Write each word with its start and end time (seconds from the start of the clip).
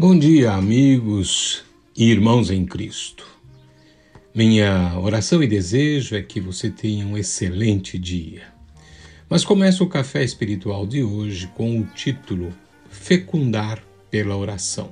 Bom 0.00 0.18
dia, 0.18 0.52
amigos 0.52 1.62
e 1.94 2.10
irmãos 2.10 2.50
em 2.50 2.64
Cristo. 2.64 3.26
Minha 4.34 4.98
oração 4.98 5.42
e 5.42 5.46
desejo 5.46 6.16
é 6.16 6.22
que 6.22 6.40
você 6.40 6.70
tenha 6.70 7.06
um 7.06 7.18
excelente 7.18 7.98
dia. 7.98 8.44
Mas 9.28 9.44
começo 9.44 9.84
o 9.84 9.88
café 9.90 10.24
espiritual 10.24 10.86
de 10.86 11.02
hoje 11.02 11.48
com 11.48 11.78
o 11.78 11.84
título 11.84 12.50
Fecundar 12.88 13.84
pela 14.10 14.34
oração. 14.38 14.88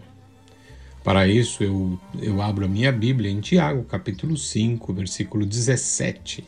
Para 1.03 1.27
isso, 1.27 1.65
eu, 1.65 1.99
eu 2.21 2.43
abro 2.43 2.67
a 2.67 2.69
minha 2.69 2.93
Bíblia 2.93 3.31
em 3.31 3.41
Tiago, 3.41 3.85
capítulo 3.85 4.37
5, 4.37 4.93
versículo 4.93 5.47
17. 5.47 6.45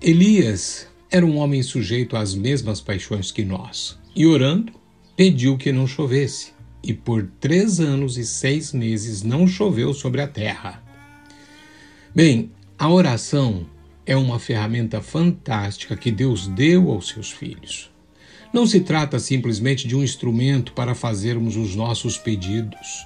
Elias 0.00 0.86
era 1.10 1.26
um 1.26 1.38
homem 1.38 1.60
sujeito 1.60 2.16
às 2.16 2.36
mesmas 2.36 2.80
paixões 2.80 3.32
que 3.32 3.44
nós, 3.44 3.98
e 4.14 4.24
orando, 4.24 4.72
pediu 5.16 5.58
que 5.58 5.72
não 5.72 5.88
chovesse 5.88 6.54
e 6.86 6.94
por 6.94 7.28
três 7.40 7.80
anos 7.80 8.16
e 8.16 8.24
seis 8.24 8.72
meses 8.72 9.22
não 9.22 9.46
choveu 9.46 9.92
sobre 9.92 10.20
a 10.20 10.28
terra. 10.28 10.82
Bem, 12.14 12.52
a 12.78 12.88
oração 12.88 13.66
é 14.06 14.16
uma 14.16 14.38
ferramenta 14.38 15.02
fantástica 15.02 15.96
que 15.96 16.12
Deus 16.12 16.46
deu 16.46 16.90
aos 16.92 17.08
seus 17.08 17.32
filhos. 17.32 17.90
Não 18.52 18.66
se 18.66 18.80
trata 18.80 19.18
simplesmente 19.18 19.88
de 19.88 19.96
um 19.96 20.02
instrumento 20.02 20.72
para 20.72 20.94
fazermos 20.94 21.56
os 21.56 21.74
nossos 21.74 22.16
pedidos, 22.16 23.04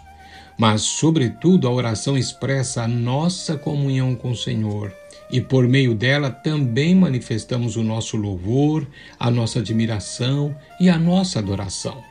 mas, 0.59 0.83
sobretudo, 0.83 1.67
a 1.67 1.73
oração 1.73 2.19
expressa 2.19 2.83
a 2.83 2.89
nossa 2.89 3.57
comunhão 3.57 4.15
com 4.15 4.33
o 4.33 4.37
Senhor 4.37 4.95
e, 5.33 5.41
por 5.41 5.67
meio 5.67 5.95
dela, 5.95 6.31
também 6.31 6.95
manifestamos 6.95 7.77
o 7.77 7.83
nosso 7.83 8.19
louvor, 8.19 8.87
a 9.19 9.31
nossa 9.31 9.61
admiração 9.61 10.55
e 10.79 10.91
a 10.91 10.99
nossa 10.99 11.39
adoração. 11.39 12.10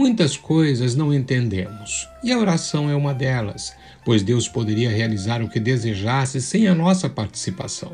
Muitas 0.00 0.34
coisas 0.34 0.94
não 0.94 1.12
entendemos, 1.12 2.08
e 2.24 2.32
a 2.32 2.38
oração 2.38 2.88
é 2.88 2.96
uma 2.96 3.12
delas, 3.12 3.74
pois 4.02 4.22
Deus 4.22 4.48
poderia 4.48 4.88
realizar 4.88 5.42
o 5.42 5.48
que 5.50 5.60
desejasse 5.60 6.40
sem 6.40 6.66
a 6.66 6.74
nossa 6.74 7.06
participação. 7.06 7.92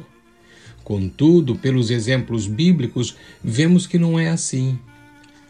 Contudo, 0.84 1.56
pelos 1.56 1.90
exemplos 1.90 2.46
bíblicos, 2.46 3.16
vemos 3.42 3.88
que 3.88 3.98
não 3.98 4.16
é 4.20 4.28
assim. 4.28 4.78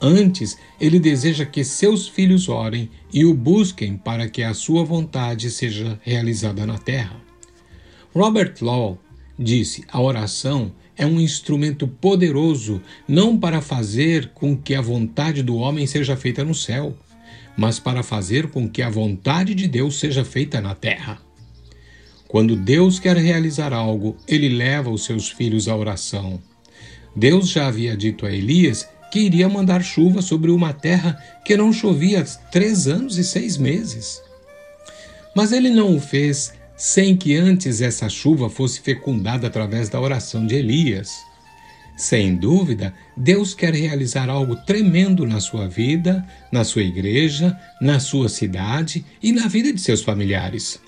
Antes, 0.00 0.56
ele 0.80 0.98
deseja 0.98 1.44
que 1.44 1.62
seus 1.62 2.08
filhos 2.08 2.48
orem 2.48 2.88
e 3.12 3.26
o 3.26 3.34
busquem 3.34 3.94
para 3.94 4.26
que 4.26 4.42
a 4.42 4.54
sua 4.54 4.82
vontade 4.82 5.50
seja 5.50 6.00
realizada 6.02 6.64
na 6.64 6.78
terra. 6.78 7.20
Robert 8.14 8.54
Law 8.62 8.98
disse: 9.38 9.84
a 9.88 10.00
oração 10.00 10.72
é 10.96 11.04
um 11.04 11.20
instrumento 11.20 11.86
poderoso 11.86 12.80
não 13.06 13.38
para 13.38 13.60
fazer 13.60 14.30
com 14.34 14.56
que 14.56 14.74
a 14.74 14.80
vontade 14.80 15.42
do 15.42 15.56
homem 15.56 15.86
seja 15.86 16.16
feita 16.16 16.44
no 16.44 16.54
céu, 16.54 16.96
mas 17.56 17.78
para 17.78 18.02
fazer 18.02 18.48
com 18.48 18.68
que 18.68 18.82
a 18.82 18.90
vontade 18.90 19.54
de 19.54 19.68
Deus 19.68 19.98
seja 19.98 20.24
feita 20.24 20.60
na 20.60 20.74
terra. 20.74 21.20
Quando 22.28 22.56
Deus 22.56 22.98
quer 22.98 23.16
realizar 23.16 23.72
algo, 23.72 24.16
ele 24.26 24.48
leva 24.48 24.90
os 24.90 25.04
seus 25.04 25.30
filhos 25.30 25.68
à 25.68 25.76
oração. 25.76 26.40
Deus 27.14 27.48
já 27.48 27.68
havia 27.68 27.96
dito 27.96 28.26
a 28.26 28.32
Elias 28.32 28.88
que 29.10 29.20
iria 29.20 29.48
mandar 29.48 29.82
chuva 29.82 30.20
sobre 30.20 30.50
uma 30.50 30.72
terra 30.72 31.16
que 31.44 31.56
não 31.56 31.72
chovia 31.72 32.20
há 32.20 32.24
três 32.50 32.86
anos 32.86 33.16
e 33.16 33.24
seis 33.24 33.56
meses. 33.56 34.20
Mas 35.34 35.52
ele 35.52 35.70
não 35.70 35.96
o 35.96 36.00
fez 36.00 36.52
sem 36.76 37.16
que 37.16 37.34
antes 37.36 37.80
essa 37.80 38.08
chuva 38.08 38.50
fosse 38.50 38.80
fecundada 38.80 39.46
através 39.46 39.88
da 39.88 40.00
oração 40.00 40.46
de 40.46 40.54
Elias. 40.54 41.24
Sem 41.96 42.36
dúvida, 42.36 42.94
Deus 43.16 43.54
quer 43.54 43.72
realizar 43.72 44.28
algo 44.28 44.54
tremendo 44.54 45.26
na 45.26 45.40
sua 45.40 45.66
vida, 45.66 46.26
na 46.52 46.62
sua 46.62 46.82
igreja, 46.82 47.58
na 47.80 47.98
sua 47.98 48.28
cidade 48.28 49.04
e 49.22 49.32
na 49.32 49.48
vida 49.48 49.72
de 49.72 49.80
seus 49.80 50.02
familiares. 50.02 50.78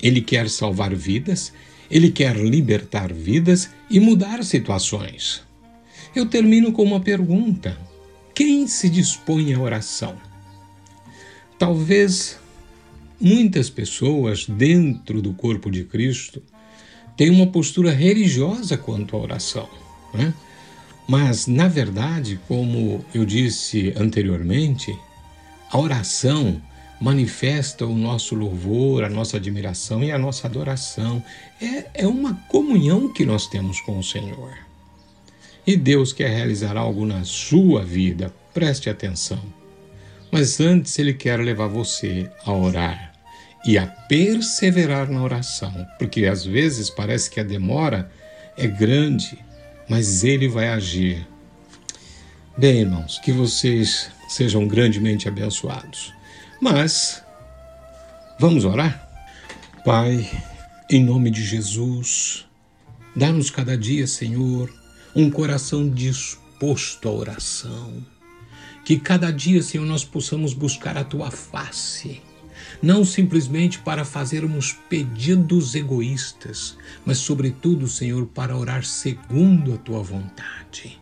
Ele 0.00 0.20
quer 0.20 0.48
salvar 0.48 0.94
vidas, 0.94 1.52
ele 1.90 2.12
quer 2.12 2.36
libertar 2.36 3.12
vidas 3.12 3.70
e 3.90 3.98
mudar 3.98 4.44
situações. 4.44 5.42
Eu 6.14 6.26
termino 6.26 6.70
com 6.70 6.84
uma 6.84 7.00
pergunta: 7.00 7.76
quem 8.32 8.68
se 8.68 8.88
dispõe 8.88 9.52
à 9.52 9.58
oração? 9.58 10.16
Talvez 11.58 12.38
Muitas 13.20 13.68
pessoas 13.68 14.46
dentro 14.46 15.20
do 15.20 15.32
corpo 15.32 15.72
de 15.72 15.82
Cristo 15.82 16.40
têm 17.16 17.30
uma 17.30 17.48
postura 17.48 17.90
religiosa 17.90 18.78
quanto 18.78 19.16
à 19.16 19.18
oração. 19.18 19.68
Né? 20.14 20.32
Mas, 21.08 21.48
na 21.48 21.66
verdade, 21.66 22.38
como 22.46 23.04
eu 23.12 23.24
disse 23.24 23.92
anteriormente, 23.96 24.96
a 25.68 25.78
oração 25.78 26.62
manifesta 27.00 27.84
o 27.84 27.96
nosso 27.96 28.36
louvor, 28.36 29.02
a 29.02 29.08
nossa 29.08 29.36
admiração 29.36 30.04
e 30.04 30.12
a 30.12 30.18
nossa 30.18 30.46
adoração. 30.46 31.22
É, 31.60 32.02
é 32.02 32.06
uma 32.06 32.34
comunhão 32.48 33.12
que 33.12 33.26
nós 33.26 33.48
temos 33.48 33.80
com 33.80 33.98
o 33.98 34.04
Senhor. 34.04 34.56
E 35.66 35.76
Deus 35.76 36.12
quer 36.12 36.30
realizar 36.30 36.76
algo 36.76 37.04
na 37.04 37.24
sua 37.24 37.84
vida, 37.84 38.32
preste 38.54 38.88
atenção. 38.88 39.42
Mas 40.30 40.60
antes 40.60 40.98
Ele 40.98 41.14
quer 41.14 41.40
levar 41.40 41.66
você 41.66 42.30
a 42.44 42.52
orar 42.52 43.07
e 43.68 43.76
a 43.76 43.86
perseverar 43.86 45.10
na 45.10 45.22
oração, 45.22 45.86
porque 45.98 46.24
às 46.24 46.42
vezes 46.42 46.88
parece 46.88 47.28
que 47.28 47.38
a 47.38 47.42
demora 47.42 48.10
é 48.56 48.66
grande, 48.66 49.38
mas 49.86 50.24
ele 50.24 50.48
vai 50.48 50.68
agir. 50.70 51.28
Bem, 52.56 52.80
irmãos, 52.80 53.18
que 53.18 53.30
vocês 53.30 54.10
sejam 54.26 54.66
grandemente 54.66 55.28
abençoados. 55.28 56.14
Mas 56.62 57.22
vamos 58.40 58.64
orar? 58.64 59.06
Pai, 59.84 60.26
em 60.88 61.04
nome 61.04 61.30
de 61.30 61.44
Jesus, 61.44 62.46
dá-nos 63.14 63.50
cada 63.50 63.76
dia, 63.76 64.06
Senhor, 64.06 64.72
um 65.14 65.28
coração 65.28 65.90
disposto 65.90 67.06
à 67.06 67.12
oração. 67.12 68.02
Que 68.82 68.98
cada 68.98 69.30
dia, 69.30 69.62
Senhor, 69.62 69.84
nós 69.84 70.06
possamos 70.06 70.54
buscar 70.54 70.96
a 70.96 71.04
tua 71.04 71.30
face 71.30 72.22
não 72.82 73.04
simplesmente 73.04 73.78
para 73.78 74.04
fazermos 74.04 74.72
pedidos 74.88 75.74
egoístas, 75.74 76.76
mas, 77.04 77.18
sobretudo, 77.18 77.88
Senhor, 77.88 78.26
para 78.26 78.56
orar 78.56 78.84
segundo 78.84 79.74
a 79.74 79.78
tua 79.78 80.02
vontade. 80.02 81.00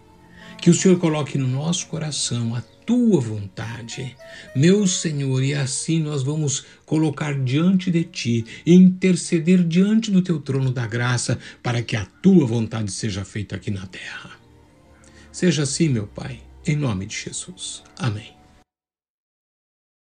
Que 0.60 0.70
o 0.70 0.74
Senhor 0.74 0.98
coloque 0.98 1.36
no 1.38 1.46
nosso 1.46 1.86
coração 1.86 2.54
a 2.54 2.62
tua 2.86 3.20
vontade, 3.20 4.16
meu 4.54 4.86
Senhor, 4.86 5.42
e 5.42 5.52
assim 5.52 6.00
nós 6.00 6.22
vamos 6.22 6.64
colocar 6.86 7.34
diante 7.34 7.90
de 7.90 8.04
ti 8.04 8.46
e 8.64 8.72
interceder 8.72 9.64
diante 9.64 10.10
do 10.10 10.22
teu 10.22 10.40
trono 10.40 10.70
da 10.70 10.86
graça 10.86 11.38
para 11.62 11.82
que 11.82 11.96
a 11.96 12.06
tua 12.22 12.46
vontade 12.46 12.92
seja 12.92 13.24
feita 13.24 13.56
aqui 13.56 13.72
na 13.72 13.86
terra. 13.86 14.30
Seja 15.32 15.64
assim, 15.64 15.88
meu 15.88 16.06
Pai, 16.06 16.40
em 16.64 16.76
nome 16.76 17.06
de 17.06 17.16
Jesus. 17.16 17.82
Amém. 17.98 18.35